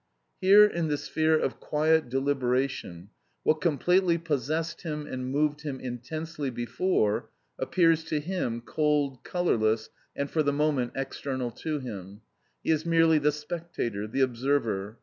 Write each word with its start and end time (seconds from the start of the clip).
Here 0.39 0.65
in 0.65 0.87
the 0.87 0.97
sphere 0.97 1.37
of 1.37 1.59
quiet 1.59 2.09
deliberation, 2.09 3.09
what 3.43 3.61
completely 3.61 4.17
possessed 4.17 4.81
him 4.81 5.05
and 5.05 5.29
moved 5.29 5.61
him 5.61 5.79
intensely 5.79 6.49
before, 6.49 7.29
appears 7.59 8.03
to 8.05 8.19
him 8.19 8.61
cold, 8.61 9.23
colourless, 9.23 9.91
and 10.15 10.27
for 10.27 10.41
the 10.41 10.53
moment 10.53 10.93
external 10.95 11.51
to 11.51 11.77
him; 11.77 12.21
he 12.63 12.71
is 12.71 12.83
merely 12.83 13.19
the 13.19 13.31
spectator, 13.31 14.07
the 14.07 14.21
observer. 14.21 14.97